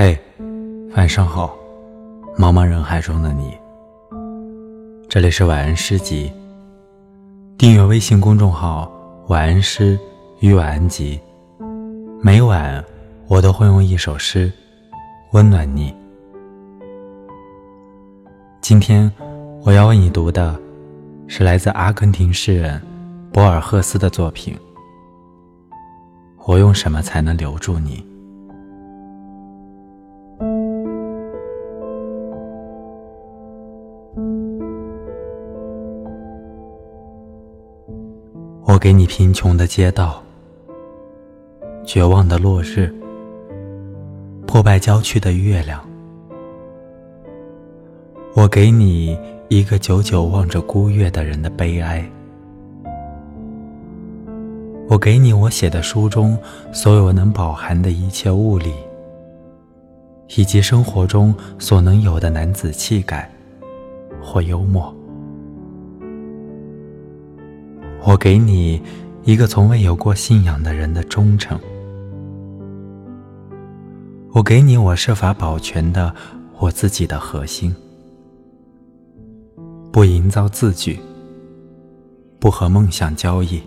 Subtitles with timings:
[0.00, 0.16] 嘿
[0.94, 1.58] 晚上好，
[2.38, 3.58] 茫茫人海中的你。
[5.08, 6.32] 这里是晚安诗集，
[7.58, 8.88] 订阅微信公众号
[9.26, 9.98] “晚安诗
[10.38, 11.18] 与晚安集”，
[12.22, 12.84] 每晚
[13.26, 14.52] 我都会用一首诗
[15.32, 15.92] 温暖你。
[18.60, 19.10] 今天
[19.64, 20.56] 我要为你读的
[21.26, 22.80] 是来自阿根廷诗人
[23.32, 24.56] 博尔赫斯的作品。
[26.46, 28.06] 我用什么才能留住你？
[38.68, 40.22] 我给你贫穷的街道，
[41.86, 42.94] 绝望的落日，
[44.46, 45.82] 破败郊区的月亮。
[48.34, 49.18] 我给你
[49.48, 52.06] 一个久久望着孤月的人的悲哀。
[54.86, 56.36] 我给你我写的书中
[56.70, 58.74] 所有能饱含的一切物理，
[60.36, 63.30] 以及生活中所能有的男子气概
[64.20, 64.94] 或幽默。
[68.04, 68.80] 我给你
[69.24, 71.58] 一个从未有过信仰的人的忠诚。
[74.32, 76.14] 我给你我设法保全的
[76.58, 77.74] 我自己的核心，
[79.90, 80.98] 不营造字句，
[82.38, 83.60] 不和梦想交易，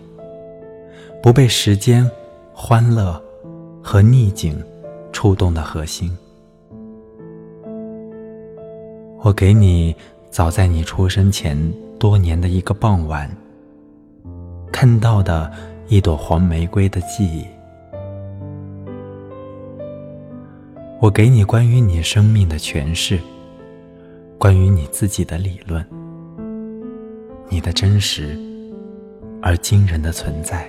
[1.22, 2.08] 不被时间、
[2.54, 3.20] 欢乐
[3.82, 4.60] 和逆境
[5.12, 6.10] 触动的核心。
[9.20, 9.94] 我给你
[10.30, 11.56] 早在你出生前
[11.98, 13.30] 多年的一个傍晚。
[14.82, 15.48] 看到的
[15.86, 17.46] 一朵黄玫瑰的记忆，
[21.00, 23.20] 我给你关于你生命的诠释，
[24.38, 25.86] 关于你自己的理论，
[27.48, 28.36] 你的真实
[29.40, 30.68] 而惊人的存在。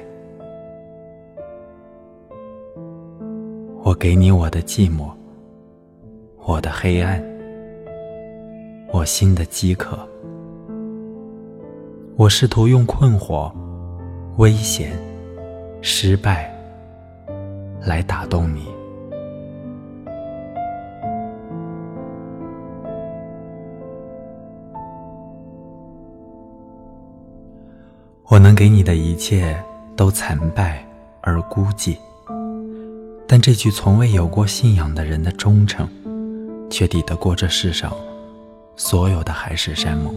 [3.81, 5.09] 我给你我的寂寞，
[6.45, 7.19] 我的黑暗，
[8.91, 9.97] 我心的饥渴。
[12.15, 13.51] 我试图用困惑。
[14.37, 14.91] 危险、
[15.83, 16.51] 失败，
[17.79, 18.65] 来打动你。
[28.27, 29.55] 我能给你的一切
[29.95, 30.83] 都惨败
[31.21, 31.95] 而孤寂，
[33.27, 35.87] 但这句从未有过信仰的人的忠诚，
[36.71, 37.93] 却抵得过这世上
[38.75, 40.11] 所有的海誓山盟。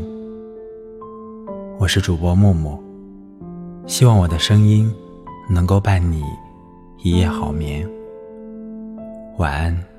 [1.78, 2.86] 我是主播木木。
[3.87, 4.93] 希望我的声音
[5.49, 6.23] 能够伴你
[6.99, 7.89] 一夜好眠，
[9.39, 9.96] 晚安。